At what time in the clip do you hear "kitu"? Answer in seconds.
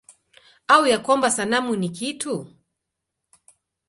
1.89-2.47